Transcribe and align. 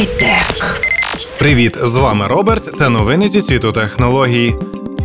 Хай-тек. 0.00 0.80
Привіт, 1.38 1.76
з 1.82 1.96
вами 1.96 2.26
Роберт 2.26 2.78
та 2.78 2.88
новини 2.88 3.28
зі 3.28 3.42
світу 3.42 3.72
технологій. 3.72 4.54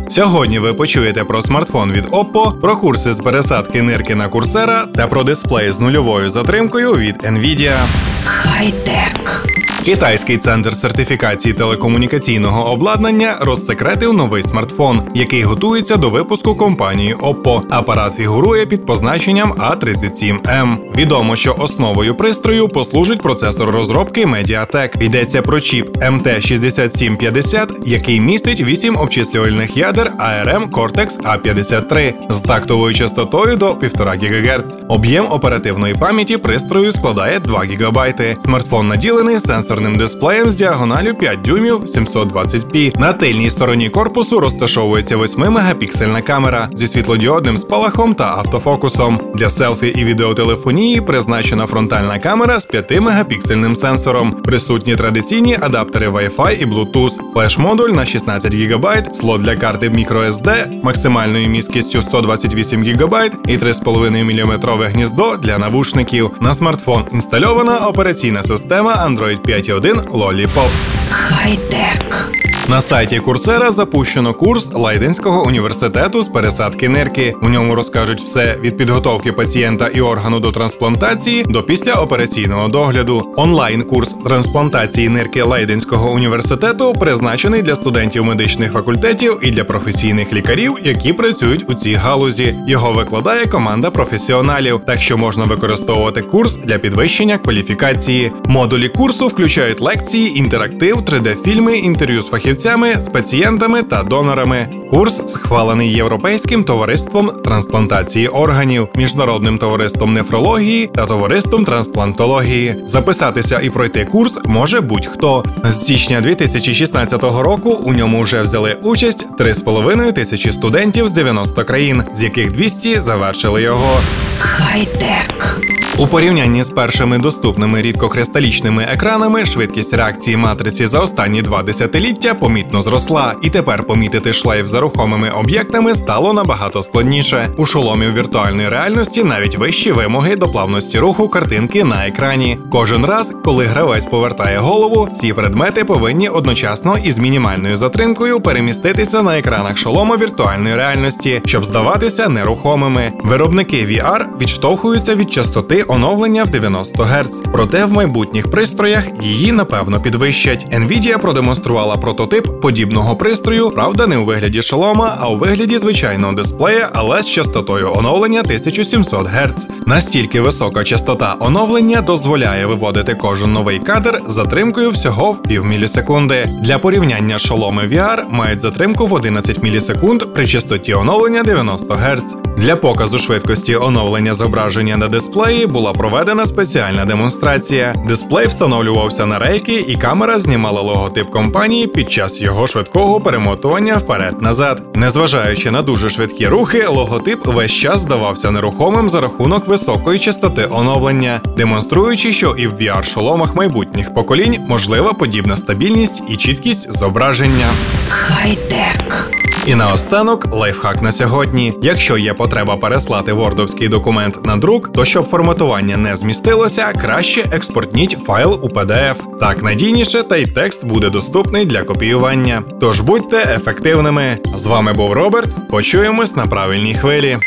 Сьогодні 0.08 0.58
ви 0.58 0.74
почуєте 0.74 1.24
про 1.24 1.42
смартфон 1.42 1.92
від 1.92 2.06
Oppo, 2.06 2.60
про 2.60 2.76
курси 2.76 3.14
з 3.14 3.20
пересадки 3.20 3.82
нирки 3.82 4.14
на 4.14 4.28
курсера 4.28 4.86
та 4.86 5.06
про 5.06 5.24
дисплей 5.24 5.70
з 5.70 5.80
нульовою 5.80 6.30
затримкою 6.30 6.92
від 6.94 7.16
Nvidia. 7.16 7.76
Хай-тек. 8.24 9.46
Китайський 9.86 10.38
центр 10.38 10.74
сертифікації 10.74 11.54
телекомунікаційного 11.54 12.70
обладнання 12.72 13.36
розсекретив 13.40 14.12
новий 14.12 14.42
смартфон, 14.42 15.02
який 15.14 15.42
готується 15.42 15.96
до 15.96 16.10
випуску 16.10 16.54
компанією 16.54 17.16
Oppo. 17.16 17.62
Апарат 17.70 18.14
фігурує 18.14 18.66
під 18.66 18.86
позначенням 18.86 19.52
A37M. 19.52 20.76
Відомо, 20.96 21.36
що 21.36 21.56
основою 21.58 22.14
пристрою 22.14 22.68
послужить 22.68 23.22
процесор 23.22 23.70
розробки 23.70 24.26
Mediatek. 24.26 25.02
Йдеться 25.02 25.42
про 25.42 25.60
чіп 25.60 25.96
MT6750, 25.96 27.66
який 27.86 28.20
містить 28.20 28.60
8 28.60 28.96
обчислювальних 28.96 29.76
ядер 29.76 30.12
ARM 30.18 30.70
Cortex 30.70 31.22
A53 31.22 32.12
з 32.30 32.40
тактовою 32.40 32.94
частотою 32.94 33.56
до 33.56 33.72
1,5 33.72 34.56
ГГц. 34.56 34.76
Об'єм 34.88 35.26
оперативної 35.30 35.94
пам'яті 35.94 36.36
пристрою 36.36 36.92
складає 36.92 37.40
2 37.40 37.60
ГБ. 37.60 38.14
Смартфон 38.44 38.88
наділений 38.88 39.38
сенсорним 39.76 39.98
дисплеєм 39.98 40.50
з 40.50 40.54
діагоналю 40.54 41.14
5 41.14 41.42
дюймів 41.42 41.74
720p. 41.74 43.00
На 43.00 43.12
тильній 43.12 43.50
стороні 43.50 43.88
корпусу 43.88 44.40
розташовується 44.40 45.16
8-мегапіксельна 45.16 46.22
камера 46.22 46.68
зі 46.74 46.88
світлодіодним 46.88 47.58
спалахом 47.58 48.14
та 48.14 48.24
автофокусом. 48.24 49.20
Для 49.34 49.50
селфі 49.50 49.86
і 49.86 50.04
відеотелефонії 50.04 51.00
призначена 51.00 51.66
фронтальна 51.66 52.18
камера 52.18 52.60
з 52.60 52.66
5-мегапіксельним 52.66 53.74
сенсором. 53.74 54.30
Присутні 54.30 54.96
традиційні 54.96 55.58
адаптери 55.60 56.08
Wi-Fi 56.08 56.62
і 56.62 56.66
Bluetooth, 56.66 57.18
флеш-модуль 57.34 57.90
на 57.90 58.06
16 58.06 58.54
ГБ, 58.54 59.12
слот 59.12 59.42
для 59.42 59.56
карти 59.56 59.88
microSD, 59.88 60.66
максимальною 60.82 61.48
міськістю 61.48 62.02
128 62.02 62.84
ГБ 62.84 63.14
і 63.48 63.56
3,5 63.56 64.22
мм 64.22 64.82
гніздо 64.92 65.36
для 65.36 65.58
навушників. 65.58 66.30
На 66.40 66.54
смартфон 66.54 67.04
інстальована 67.12 67.78
операційна 67.78 68.42
система 68.42 69.08
Android 69.08 69.38
5.1 69.66 70.12
Lollipop. 70.12 70.70
Хай-тек. 71.10 72.45
На 72.68 72.80
сайті 72.80 73.18
Курсера 73.18 73.72
запущено 73.72 74.34
курс 74.34 74.68
Лайденського 74.72 75.46
університету 75.46 76.22
з 76.22 76.28
пересадки 76.28 76.88
нирки. 76.88 77.34
У 77.42 77.48
ньому 77.48 77.74
розкажуть 77.74 78.22
все 78.22 78.56
від 78.60 78.76
підготовки 78.76 79.32
пацієнта 79.32 79.88
і 79.88 80.00
органу 80.00 80.40
до 80.40 80.52
трансплантації 80.52 81.42
до 81.42 81.62
післяопераційного 81.62 82.68
догляду. 82.68 83.32
Онлайн-курс 83.36 84.12
трансплантації 84.12 85.08
нирки 85.08 85.42
Лейденського 85.42 86.12
університету 86.12 86.92
призначений 86.92 87.62
для 87.62 87.76
студентів 87.76 88.24
медичних 88.24 88.72
факультетів 88.72 89.38
і 89.42 89.50
для 89.50 89.64
професійних 89.64 90.32
лікарів, 90.32 90.76
які 90.82 91.12
працюють 91.12 91.70
у 91.70 91.74
цій 91.74 91.94
галузі. 91.94 92.56
Його 92.68 92.92
викладає 92.92 93.46
команда 93.46 93.90
професіоналів, 93.90 94.80
так 94.86 95.00
що 95.00 95.18
можна 95.18 95.44
використовувати 95.44 96.22
курс 96.22 96.56
для 96.56 96.78
підвищення 96.78 97.38
кваліфікації. 97.38 98.32
Модулі 98.44 98.88
курсу 98.88 99.28
включають 99.28 99.80
лекції, 99.80 100.38
інтерактив, 100.38 100.96
3D-фільми, 100.96 101.72
інтерв'ю 101.72 102.22
з 102.22 102.26
фахівцями 102.26 102.55
фахівцями, 102.56 102.96
з 103.00 103.08
пацієнтами 103.08 103.82
та 103.82 104.02
донорами. 104.02 104.68
Курс 104.90 105.22
схвалений 105.26 105.92
Європейським 105.92 106.64
товариством 106.64 107.30
трансплантації 107.44 108.28
органів, 108.28 108.88
міжнародним 108.94 109.58
товариством 109.58 110.14
нефрології 110.14 110.86
та 110.86 111.06
товариством 111.06 111.64
трансплантології. 111.64 112.76
Записатися 112.86 113.60
і 113.60 113.70
пройти 113.70 114.04
курс 114.04 114.38
може 114.44 114.80
будь-хто. 114.80 115.44
З 115.64 115.86
січня 115.86 116.20
2016 116.20 117.22
року 117.22 117.70
у 117.82 117.92
ньому 117.92 118.22
вже 118.22 118.42
взяли 118.42 118.76
участь 118.82 119.26
3,5 119.38 120.12
тисячі 120.12 120.52
студентів 120.52 121.08
з 121.08 121.12
90 121.12 121.64
країн, 121.64 122.02
з 122.14 122.22
яких 122.22 122.52
200 122.52 123.00
завершили 123.00 123.62
його. 123.62 124.00
Хай-тек. 124.38 125.60
У 125.98 126.06
порівнянні 126.06 126.62
з 126.62 126.70
першими 126.70 127.18
доступними 127.18 127.82
рідкокристалічними 127.82 128.88
екранами 128.92 129.46
швидкість 129.46 129.94
реакції 129.94 130.36
матриці 130.36 130.86
за 130.86 131.00
останні 131.00 131.42
два 131.42 131.62
десятиліття 131.62 132.34
помітно 132.34 132.80
зросла, 132.80 133.34
і 133.42 133.50
тепер 133.50 133.82
помітити 133.82 134.32
шлейф 134.32 134.66
за 134.66 134.80
рухомими 134.80 135.30
об'єктами 135.30 135.94
стало 135.94 136.32
набагато 136.32 136.82
складніше. 136.82 137.48
У 137.56 137.66
шоломів 137.66 138.14
віртуальної 138.14 138.68
реальності 138.68 139.24
навіть 139.24 139.58
вищі 139.58 139.92
вимоги 139.92 140.36
до 140.36 140.48
плавності 140.48 140.98
руху 140.98 141.28
картинки 141.28 141.84
на 141.84 142.06
екрані. 142.06 142.58
Кожен 142.72 143.04
раз, 143.04 143.32
коли 143.44 143.64
гравець 143.64 144.04
повертає 144.04 144.58
голову, 144.58 145.08
всі 145.12 145.32
предмети 145.32 145.84
повинні 145.84 146.28
одночасно 146.28 146.98
із 147.04 147.18
мінімальною 147.18 147.76
затримкою 147.76 148.40
переміститися 148.40 149.22
на 149.22 149.38
екранах 149.38 149.76
шолома 149.76 150.16
віртуальної 150.16 150.76
реальності, 150.76 151.42
щоб 151.46 151.64
здаватися 151.64 152.28
нерухомими. 152.28 153.12
Виробники 153.24 153.76
VR 153.76 154.38
відштовхуються 154.40 155.14
від 155.14 155.32
частоти 155.32 155.82
оновлення 155.88 156.44
в 156.44 156.50
90 156.50 157.02
Гц. 157.02 157.42
Проте 157.52 157.84
в 157.84 157.92
майбутніх 157.92 158.50
пристроях 158.50 159.04
її 159.22 159.52
напевно 159.52 160.00
підвищать. 160.00 160.66
Nvidia 160.72 161.18
продемонструвала 161.18 161.96
прототип 161.96 162.60
подібного 162.60 163.16
пристрою, 163.16 163.70
правда, 163.70 164.06
не 164.06 164.16
у 164.16 164.24
вигляді 164.24 164.62
шолома, 164.62 165.18
а 165.20 165.28
у 165.28 165.38
вигляді 165.38 165.78
звичайного 165.78 166.32
дисплея, 166.32 166.90
але 166.92 167.22
з 167.22 167.26
частотою 167.26 167.92
оновлення 167.96 168.40
1700 168.40 169.26
Гц. 169.26 169.66
Настільки 169.86 170.40
висока 170.40 170.84
частота 170.84 171.36
оновлення 171.40 172.00
дозволяє 172.00 172.66
виводити 172.66 173.14
кожен 173.14 173.52
новий 173.52 173.78
кадр 173.78 174.22
затримкою 174.26 174.90
всього 174.90 175.32
в 175.32 175.42
півмілісекунди. 175.42 176.48
Для 176.62 176.78
порівняння 176.78 177.38
шоломи 177.38 177.82
VR 177.82 178.22
мають 178.30 178.60
затримку 178.60 179.06
в 179.06 179.12
11 179.12 179.62
мілісекунд 179.62 180.22
при 180.34 180.46
частоті 180.46 180.94
оновлення 180.94 181.42
90 181.42 181.94
Гц. 181.94 182.45
Для 182.56 182.76
показу 182.76 183.18
швидкості 183.18 183.76
оновлення 183.76 184.34
зображення 184.34 184.96
на 184.96 185.08
дисплеї 185.08 185.66
була 185.66 185.92
проведена 185.92 186.46
спеціальна 186.46 187.04
демонстрація. 187.04 187.94
Дисплей 188.08 188.46
встановлювався 188.46 189.26
на 189.26 189.38
рейки, 189.38 189.84
і 189.88 189.96
камера 189.96 190.38
знімала 190.38 190.80
логотип 190.80 191.30
компанії 191.30 191.86
під 191.86 192.12
час 192.12 192.40
його 192.40 192.66
швидкого 192.66 193.20
перемотування 193.20 193.94
вперед-назад. 193.94 194.82
Незважаючи 194.94 195.70
на 195.70 195.82
дуже 195.82 196.10
швидкі 196.10 196.46
рухи, 196.46 196.86
логотип 196.86 197.46
весь 197.46 197.72
час 197.72 198.00
здавався 198.00 198.50
нерухомим 198.50 199.08
за 199.08 199.20
рахунок 199.20 199.68
високої 199.68 200.18
частоти 200.18 200.68
оновлення, 200.70 201.40
демонструючи, 201.56 202.32
що 202.32 202.54
і 202.58 202.66
в 202.66 202.72
VR-шоломах 202.72 203.54
майбутніх 203.56 204.14
поколінь 204.14 204.56
можлива 204.68 205.12
подібна 205.12 205.56
стабільність 205.56 206.22
і 206.28 206.36
чіткість 206.36 206.92
зображення. 206.92 207.70
Хай-тек. 208.08 209.30
І 209.66 209.74
наостанок 209.74 210.52
лайфхак 210.52 211.02
на 211.02 211.12
сьогодні. 211.12 211.74
Якщо 211.82 212.18
є 212.18 212.34
потреба 212.34 212.76
переслати 212.76 213.32
вордовський 213.32 213.88
документ 213.88 214.46
на 214.46 214.56
друк, 214.56 214.92
то 214.92 215.04
щоб 215.04 215.28
форматування 215.30 215.96
не 215.96 216.16
змістилося, 216.16 216.92
краще 216.92 217.44
експортніть 217.52 218.18
файл 218.26 218.60
у 218.62 218.68
PDF. 218.68 219.14
Так 219.40 219.62
надійніше, 219.62 220.22
та 220.22 220.36
й 220.36 220.46
текст 220.46 220.84
буде 220.84 221.10
доступний 221.10 221.64
для 221.64 221.82
копіювання. 221.82 222.62
Тож 222.80 223.00
будьте 223.00 223.36
ефективними. 223.36 224.38
З 224.56 224.66
вами 224.66 224.92
був 224.92 225.12
Роберт. 225.12 225.68
Почуємось 225.70 226.36
на 226.36 226.46
правильній 226.46 226.94
хвилі. 226.94 227.38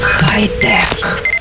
Хай-тек. 0.00 1.33